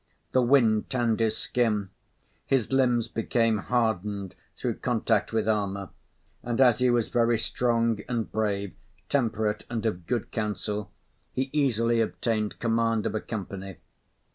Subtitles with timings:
[0.31, 1.91] The wind tanned his skin.
[2.47, 5.89] His limbs became hardened through contact with armour,
[6.41, 8.73] and as he was very strong and brave,
[9.09, 10.89] temperate and of good counsel,
[11.33, 13.77] he easily obtained command of a company.